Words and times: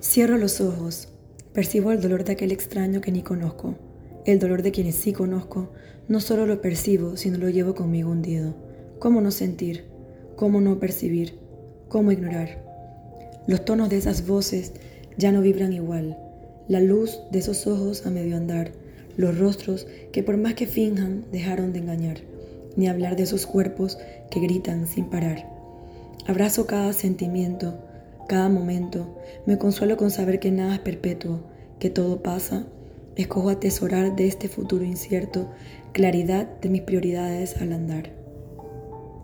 Cierro 0.00 0.38
los 0.38 0.60
ojos, 0.60 1.08
percibo 1.52 1.90
el 1.90 2.00
dolor 2.00 2.22
de 2.22 2.34
aquel 2.34 2.52
extraño 2.52 3.00
que 3.00 3.10
ni 3.10 3.22
conozco. 3.22 3.74
El 4.26 4.38
dolor 4.38 4.62
de 4.62 4.70
quienes 4.70 4.94
sí 4.94 5.12
conozco, 5.12 5.70
no 6.06 6.20
solo 6.20 6.46
lo 6.46 6.60
percibo, 6.60 7.16
sino 7.16 7.36
lo 7.36 7.48
llevo 7.48 7.74
conmigo 7.74 8.12
hundido. 8.12 8.54
¿Cómo 9.00 9.20
no 9.20 9.32
sentir? 9.32 9.86
¿Cómo 10.36 10.60
no 10.60 10.78
percibir? 10.78 11.40
¿Cómo 11.88 12.12
ignorar? 12.12 12.64
Los 13.48 13.64
tonos 13.64 13.88
de 13.88 13.96
esas 13.96 14.24
voces 14.24 14.72
ya 15.16 15.32
no 15.32 15.40
vibran 15.40 15.72
igual. 15.72 16.16
La 16.68 16.78
luz 16.80 17.18
de 17.32 17.40
esos 17.40 17.66
ojos 17.66 18.06
a 18.06 18.10
medio 18.10 18.36
andar. 18.36 18.70
Los 19.16 19.36
rostros 19.36 19.88
que 20.12 20.22
por 20.22 20.36
más 20.36 20.54
que 20.54 20.68
finjan 20.68 21.24
dejaron 21.32 21.72
de 21.72 21.80
engañar. 21.80 22.18
Ni 22.76 22.86
hablar 22.86 23.16
de 23.16 23.24
esos 23.24 23.46
cuerpos 23.46 23.98
que 24.30 24.38
gritan 24.38 24.86
sin 24.86 25.06
parar. 25.06 25.50
Abrazo 26.28 26.66
cada 26.66 26.92
sentimiento 26.92 27.87
cada 28.28 28.48
momento. 28.48 29.18
Me 29.46 29.58
consuelo 29.58 29.96
con 29.96 30.12
saber 30.12 30.38
que 30.38 30.52
nada 30.52 30.74
es 30.74 30.80
perpetuo, 30.80 31.40
que 31.80 31.90
todo 31.90 32.22
pasa. 32.22 32.66
Escojo 33.16 33.48
atesorar 33.48 34.14
de 34.14 34.28
este 34.28 34.48
futuro 34.48 34.84
incierto 34.84 35.48
claridad 35.92 36.46
de 36.60 36.68
mis 36.68 36.82
prioridades 36.82 37.60
al 37.60 37.72
andar. 37.72 38.17